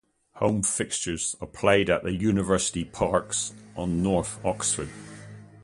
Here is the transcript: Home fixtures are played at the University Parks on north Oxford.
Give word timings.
Home 0.37 0.63
fixtures 0.63 1.35
are 1.41 1.45
played 1.47 1.87
at 1.87 2.01
the 2.01 2.11
University 2.11 2.83
Parks 2.83 3.53
on 3.75 4.01
north 4.01 4.43
Oxford. 4.43 4.89